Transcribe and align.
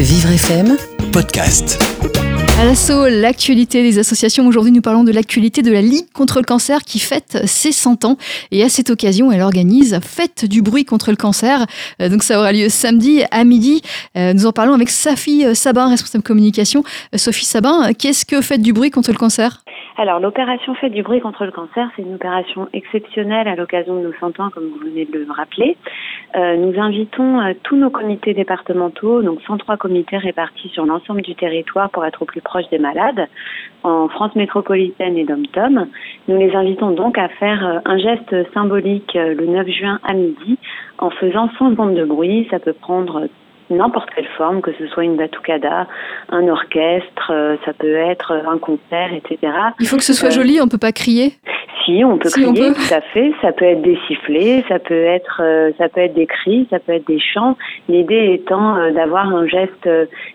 Vivre 0.00 0.30
FM 0.30 0.76
Podcast. 1.12 1.76
À 2.56 2.64
l'assaut, 2.64 3.08
l'actualité 3.08 3.82
des 3.82 3.98
associations. 3.98 4.46
Aujourd'hui, 4.46 4.70
nous 4.70 4.80
parlons 4.80 5.02
de 5.02 5.10
l'actualité 5.10 5.60
de 5.60 5.72
la 5.72 5.82
Ligue 5.82 6.06
contre 6.12 6.38
le 6.38 6.44
cancer 6.44 6.84
qui 6.84 7.00
fête 7.00 7.38
ses 7.46 7.72
100 7.72 8.04
ans. 8.04 8.16
Et 8.52 8.62
à 8.62 8.68
cette 8.68 8.90
occasion, 8.90 9.32
elle 9.32 9.42
organise 9.42 9.98
Fête 10.00 10.44
du 10.44 10.62
bruit 10.62 10.84
contre 10.84 11.10
le 11.10 11.16
cancer. 11.16 11.66
Euh, 12.00 12.08
donc, 12.08 12.22
ça 12.22 12.38
aura 12.38 12.52
lieu 12.52 12.68
samedi 12.68 13.22
à 13.32 13.42
midi. 13.42 13.82
Euh, 14.16 14.34
nous 14.34 14.46
en 14.46 14.52
parlons 14.52 14.74
avec 14.74 14.88
Sophie 14.88 15.44
euh, 15.44 15.54
Sabin, 15.54 15.88
responsable 15.88 16.22
communication. 16.22 16.84
Sophie 17.16 17.44
Sabin, 17.44 17.92
qu'est-ce 17.92 18.24
que 18.24 18.40
Fête 18.40 18.62
du 18.62 18.72
bruit 18.72 18.92
contre 18.92 19.10
le 19.10 19.18
cancer? 19.18 19.64
Alors, 20.00 20.20
l'opération 20.20 20.76
Fête 20.76 20.92
du 20.92 21.02
bruit 21.02 21.18
contre 21.18 21.44
le 21.44 21.50
cancer, 21.50 21.90
c'est 21.96 22.02
une 22.02 22.14
opération 22.14 22.68
exceptionnelle 22.72 23.48
à 23.48 23.56
l'occasion 23.56 23.96
de 23.96 24.06
nos 24.06 24.12
100 24.12 24.38
ans, 24.38 24.48
comme 24.48 24.68
vous 24.68 24.78
venez 24.78 25.06
de 25.06 25.18
le 25.18 25.32
rappeler. 25.32 25.76
Euh, 26.36 26.56
nous 26.56 26.80
invitons 26.80 27.40
euh, 27.40 27.54
tous 27.64 27.74
nos 27.74 27.90
comités 27.90 28.32
départementaux, 28.32 29.22
donc 29.22 29.40
103 29.42 29.76
comités 29.76 30.16
répartis 30.16 30.68
sur 30.68 30.86
l'ensemble 30.86 31.22
du 31.22 31.34
territoire 31.34 31.90
pour 31.90 32.04
être 32.04 32.22
au 32.22 32.26
plus 32.26 32.40
proche 32.40 32.68
des 32.70 32.78
malades, 32.78 33.26
en 33.82 34.08
France 34.08 34.36
métropolitaine 34.36 35.16
et 35.16 35.24
dom-tom. 35.24 35.88
Nous 36.28 36.36
les 36.36 36.54
invitons 36.54 36.92
donc 36.92 37.18
à 37.18 37.28
faire 37.28 37.66
euh, 37.66 37.80
un 37.84 37.98
geste 37.98 38.52
symbolique 38.54 39.14
le 39.14 39.46
9 39.46 39.66
juin 39.68 39.98
à 40.04 40.14
midi 40.14 40.58
en 40.98 41.10
faisant 41.10 41.50
100 41.58 41.70
secondes 41.70 41.94
de 41.94 42.04
bruit. 42.04 42.46
Ça 42.52 42.60
peut 42.60 42.72
prendre 42.72 43.26
n'importe 43.70 44.08
quelle 44.14 44.28
forme, 44.36 44.60
que 44.60 44.72
ce 44.78 44.86
soit 44.88 45.04
une 45.04 45.16
batucada, 45.16 45.86
un 46.30 46.48
orchestre, 46.48 47.30
euh, 47.30 47.56
ça 47.64 47.72
peut 47.72 47.94
être 47.94 48.32
un 48.32 48.58
concert, 48.58 49.12
etc. 49.12 49.52
Il 49.80 49.86
faut 49.86 49.96
que 49.96 50.04
ce 50.04 50.14
soit 50.14 50.28
euh, 50.28 50.32
joli, 50.32 50.60
on 50.60 50.68
peut 50.68 50.78
pas 50.78 50.92
crier? 50.92 51.34
Si, 51.88 52.04
on 52.04 52.18
peut 52.18 52.30
crier, 52.30 52.72
tout 52.72 52.94
à 52.94 53.00
fait. 53.00 53.32
Ça 53.42 53.52
peut 53.52 53.64
être 53.64 53.82
des 53.82 53.98
sifflets, 54.06 54.64
ça 54.68 54.78
peut 54.78 55.04
être, 55.04 55.40
euh, 55.42 55.70
ça 55.78 55.88
peut 55.88 56.00
être 56.00 56.14
des 56.14 56.26
cris, 56.26 56.66
ça 56.70 56.78
peut 56.78 56.92
être 56.92 57.06
des 57.06 57.20
chants. 57.20 57.56
L'idée 57.88 58.32
étant 58.34 58.92
d'avoir 58.92 59.26
un 59.34 59.46
geste 59.46 59.88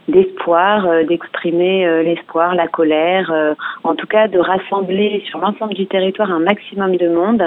d'espoir, 0.07 0.87
d'exprimer 1.07 2.03
l'espoir, 2.03 2.55
la 2.55 2.67
colère, 2.67 3.31
en 3.83 3.95
tout 3.95 4.07
cas 4.07 4.27
de 4.27 4.39
rassembler 4.39 5.23
sur 5.29 5.39
l'ensemble 5.39 5.73
du 5.73 5.87
territoire 5.87 6.31
un 6.31 6.39
maximum 6.39 6.95
de 6.97 7.07
monde 7.09 7.43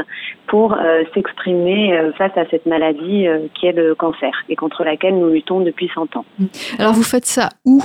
pour 0.46 0.76
s'exprimer 1.14 1.98
face 2.16 2.36
à 2.36 2.44
cette 2.50 2.66
maladie 2.66 3.26
qui 3.54 3.66
est 3.66 3.72
le 3.72 3.94
cancer 3.94 4.30
et 4.48 4.56
contre 4.56 4.84
laquelle 4.84 5.18
nous 5.18 5.30
luttons 5.30 5.60
depuis 5.60 5.76
depuis 5.76 5.90
100 5.94 6.16
ans. 6.16 6.24
Alors 6.78 6.94
vous 6.94 7.02
faites 7.02 7.26
ça 7.26 7.50
où? 7.64 7.82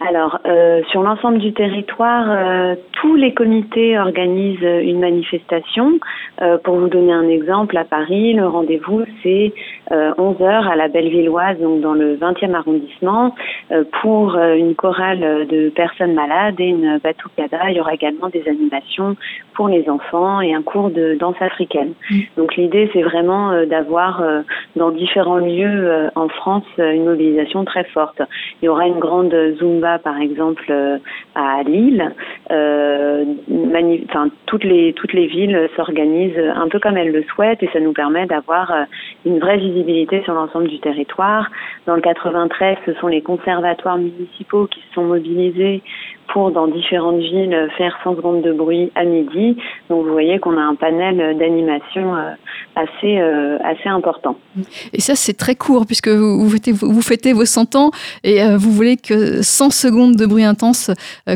Alors, 0.00 0.38
euh, 0.46 0.82
sur 0.90 1.02
l'ensemble 1.02 1.38
du 1.38 1.52
territoire, 1.52 2.24
euh, 2.30 2.74
tous 2.92 3.16
les 3.16 3.34
comités 3.34 3.98
organisent 3.98 4.58
une 4.62 4.98
manifestation. 4.98 6.00
Euh, 6.40 6.56
pour 6.56 6.76
vous 6.76 6.88
donner 6.88 7.12
un 7.12 7.28
exemple, 7.28 7.76
à 7.76 7.84
Paris, 7.84 8.32
le 8.32 8.46
rendez-vous, 8.46 9.02
c'est 9.22 9.52
11 9.90 10.40
heures 10.40 10.68
à 10.68 10.76
la 10.76 10.88
Bellevilloise, 10.88 11.58
donc 11.58 11.80
dans 11.80 11.94
le 11.94 12.16
20e 12.16 12.54
arrondissement, 12.54 13.34
pour 14.00 14.36
une 14.36 14.76
chorale 14.76 15.46
de 15.48 15.68
personnes 15.70 16.14
malades 16.14 16.60
et 16.60 16.68
une 16.68 16.98
batucada. 17.02 17.70
Il 17.70 17.76
y 17.76 17.80
aura 17.80 17.94
également 17.94 18.28
des 18.28 18.44
animations 18.48 19.16
pour 19.54 19.68
les 19.68 19.88
enfants 19.90 20.40
et 20.40 20.54
un 20.54 20.62
cours 20.62 20.90
de 20.90 21.16
danse 21.18 21.40
africaine. 21.40 21.94
Mm. 22.08 22.20
Donc 22.36 22.56
l'idée, 22.56 22.88
c'est 22.92 23.02
vraiment 23.02 23.64
d'avoir 23.66 24.22
dans 24.76 24.90
différents 24.92 25.38
lieux 25.38 26.08
en 26.14 26.28
France 26.28 26.64
une 26.78 27.04
mobilisation 27.04 27.64
très 27.64 27.84
forte. 27.84 28.22
Il 28.62 28.66
y 28.66 28.68
aura 28.68 28.86
une 28.86 29.00
grande 29.00 29.34
zumba 29.58 29.89
par 29.98 30.20
exemple, 30.20 30.64
euh, 30.70 30.98
à 31.34 31.62
Lille, 31.62 32.12
euh, 32.50 33.24
toutes 34.46 34.64
les 34.64 34.92
toutes 34.94 35.12
les 35.12 35.26
villes 35.26 35.68
s'organisent 35.76 36.38
un 36.38 36.68
peu 36.68 36.78
comme 36.78 36.96
elles 36.96 37.12
le 37.12 37.22
souhaitent 37.24 37.62
et 37.62 37.68
ça 37.72 37.80
nous 37.80 37.92
permet 37.92 38.26
d'avoir 38.26 38.70
euh, 38.72 38.84
une 39.24 39.38
vraie 39.38 39.58
visibilité 39.58 40.22
sur 40.22 40.34
l'ensemble 40.34 40.68
du 40.68 40.78
territoire. 40.80 41.50
Dans 41.86 41.94
le 41.94 42.00
93, 42.00 42.78
ce 42.86 42.94
sont 42.94 43.08
les 43.08 43.22
conservatoires 43.22 43.98
municipaux 43.98 44.66
qui 44.66 44.80
se 44.80 44.94
sont 44.94 45.04
mobilisés 45.04 45.82
pour, 46.32 46.50
dans 46.50 46.66
différentes 46.66 47.18
villes, 47.18 47.68
faire 47.76 47.98
100 48.04 48.16
secondes 48.16 48.42
de 48.42 48.52
bruit 48.52 48.90
à 48.94 49.04
midi. 49.04 49.56
Donc 49.88 50.04
vous 50.04 50.12
voyez 50.12 50.38
qu'on 50.38 50.56
a 50.56 50.62
un 50.62 50.74
panel 50.74 51.36
d'animation 51.38 52.14
euh, 52.14 52.30
assez, 52.76 53.18
euh, 53.18 53.58
assez 53.64 53.88
important. 53.88 54.36
Et 54.92 55.00
ça, 55.00 55.14
c'est 55.14 55.36
très 55.36 55.54
court, 55.54 55.86
puisque 55.86 56.08
vous, 56.08 56.48
fêtez, 56.50 56.72
vous 56.72 57.02
fêtez 57.02 57.32
vos 57.32 57.44
100 57.44 57.76
ans 57.76 57.90
et 58.24 58.42
euh, 58.42 58.56
vous 58.56 58.70
voulez 58.70 58.96
que 58.96 59.42
100 59.42 59.70
secondes 59.70 60.16
de 60.16 60.26
bruit 60.26 60.44
intense 60.44 60.90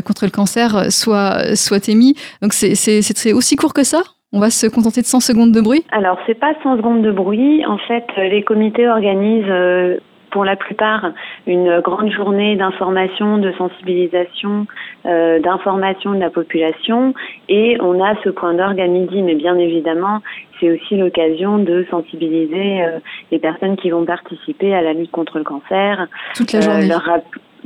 contre 0.05 0.25
le 0.25 0.31
cancer 0.31 0.91
soient, 0.91 1.55
soient 1.55 1.87
émis. 1.87 2.15
Donc 2.41 2.53
c'est 2.53 3.33
aussi 3.33 3.55
court 3.55 3.73
que 3.73 3.83
ça? 3.83 4.01
On 4.33 4.39
va 4.39 4.49
se 4.49 4.67
contenter 4.67 5.01
de 5.01 5.05
100 5.05 5.21
secondes 5.21 5.51
de 5.51 5.61
bruit? 5.61 5.85
Alors, 5.91 6.17
c'est 6.25 6.37
pas 6.37 6.53
100 6.61 6.77
secondes 6.77 7.01
de 7.01 7.11
bruit. 7.11 7.65
En 7.65 7.77
fait, 7.77 8.05
les 8.17 8.43
comités 8.43 8.87
organisent 8.87 9.99
pour 10.35 10.43
la 10.43 10.57
plupart 10.57 11.13
une 11.47 11.79
grande 11.79 12.11
journée 12.11 12.57
d'information, 12.57 13.37
de 13.37 13.53
sensibilisation, 13.53 14.67
euh, 15.05 15.39
d'information 15.39 16.11
de 16.11 16.19
la 16.19 16.29
population 16.29 17.13
et 17.47 17.77
on 17.79 18.03
a 18.03 18.15
ce 18.21 18.29
point 18.31 18.53
d'orgue 18.53 18.81
à 18.81 18.87
midi. 18.87 19.21
Mais 19.21 19.35
bien 19.35 19.57
évidemment, 19.57 20.19
c'est 20.59 20.69
aussi 20.69 20.97
l'occasion 20.97 21.57
de 21.57 21.85
sensibiliser 21.89 22.83
euh, 22.83 22.99
les 23.31 23.39
personnes 23.39 23.77
qui 23.77 23.91
vont 23.91 24.03
participer 24.03 24.75
à 24.75 24.81
la 24.81 24.91
lutte 24.91 25.11
contre 25.11 25.37
le 25.37 25.45
cancer. 25.45 26.05
Toute 26.35 26.51
la 26.51 26.59
journée. 26.59 26.91
Euh, 26.91 27.17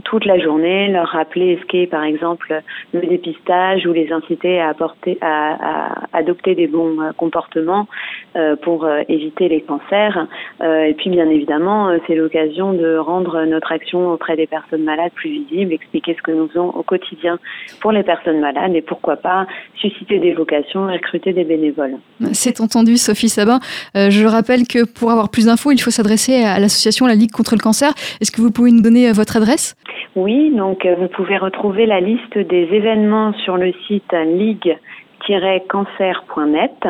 toute 0.03 0.25
la 0.25 0.39
journée, 0.39 0.87
leur 0.89 1.07
rappeler 1.07 1.57
ce 1.61 1.65
qu'est 1.67 1.87
par 1.87 2.03
exemple 2.03 2.61
le 2.93 3.01
dépistage 3.01 3.85
ou 3.85 3.93
les 3.93 4.11
inciter 4.11 4.59
à, 4.59 4.69
apporter, 4.69 5.17
à, 5.21 6.05
adopter 6.13 6.55
des 6.55 6.67
bons 6.67 6.99
euh, 6.99 7.11
comportements 7.17 7.87
euh, 8.35 8.55
pour 8.55 8.85
euh, 8.85 9.01
éviter 9.09 9.49
les 9.49 9.61
cancers. 9.61 10.27
et 10.61 10.93
puis 10.97 11.09
bien 11.09 11.29
évidemment, 11.29 11.89
c'est 12.07 12.15
l'occasion 12.15 12.73
de 12.73 12.97
rendre 12.97 13.45
notre 13.45 13.71
action 13.71 14.11
auprès 14.11 14.35
des 14.35 14.47
personnes 14.47 14.83
malades 14.83 15.11
plus 15.13 15.29
visible, 15.29 15.73
expliquer 15.73 16.15
ce 16.15 16.21
que 16.21 16.31
nous 16.31 16.47
faisons 16.47 16.69
au 16.69 16.83
quotidien 16.83 17.39
pour 17.81 17.91
les 17.91 18.03
personnes 18.03 18.39
malades 18.39 18.75
et 18.75 18.81
pourquoi 18.81 19.17
pas 19.17 19.47
susciter 19.75 20.19
des 20.19 20.33
vocations, 20.33 20.87
recruter 20.87 21.33
des 21.33 21.43
bénévoles. 21.43 21.95
C'est 22.33 22.61
entendu, 22.61 22.97
Sophie 22.97 23.29
Sabin. 23.29 23.59
je 23.95 24.25
rappelle 24.25 24.67
que 24.67 24.85
pour 24.85 25.11
avoir 25.11 25.29
plus 25.29 25.45
d'infos, 25.45 25.71
il 25.71 25.81
faut 25.81 25.91
s'adresser 25.91 26.43
à 26.43 26.59
l'association 26.59 27.07
La 27.07 27.15
Ligue 27.15 27.31
contre 27.31 27.55
le 27.55 27.61
cancer. 27.61 27.93
Est-ce 28.21 28.31
que 28.31 28.41
vous 28.41 28.51
pouvez 28.51 28.71
nous 28.71 28.81
donner 28.81 29.11
votre 29.11 29.37
adresse? 29.37 29.75
Oui, 30.19 30.51
donc 30.55 30.85
euh, 30.85 30.93
vous 30.95 31.07
pouvez 31.07 31.37
retrouver 31.37 31.85
la 31.85 32.01
liste 32.01 32.37
des 32.37 32.67
événements 32.71 33.31
sur 33.45 33.55
le 33.55 33.71
site 33.87 34.11
ligue-cancer.net 34.11 36.87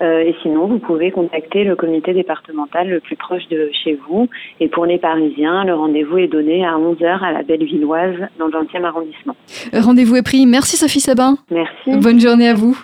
euh, 0.00 0.20
et 0.20 0.36
sinon 0.42 0.66
vous 0.66 0.78
pouvez 0.78 1.10
contacter 1.10 1.64
le 1.64 1.74
comité 1.74 2.14
départemental 2.14 2.88
le 2.88 3.00
plus 3.00 3.16
proche 3.16 3.48
de 3.48 3.70
chez 3.72 3.98
vous 4.08 4.28
et 4.60 4.68
pour 4.68 4.86
les 4.86 4.98
Parisiens 4.98 5.64
le 5.64 5.74
rendez-vous 5.74 6.18
est 6.18 6.28
donné 6.28 6.64
à 6.64 6.76
11h 6.76 7.24
à 7.24 7.32
la 7.32 7.42
Bellevilloise 7.42 8.28
dans 8.38 8.46
le 8.46 8.52
20e 8.52 8.84
arrondissement. 8.84 9.34
Euh, 9.74 9.80
rendez-vous 9.80 10.14
est 10.16 10.22
pris. 10.22 10.46
Merci 10.46 10.76
Sophie 10.76 11.00
Sabin. 11.00 11.36
Merci. 11.50 11.98
Bonne 12.00 12.20
journée 12.20 12.48
à 12.48 12.54
vous. 12.54 12.78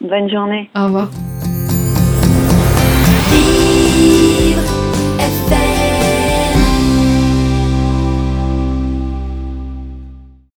Bonne 0.00 0.28
journée. 0.28 0.68
Au 0.74 0.86
revoir. 0.86 1.08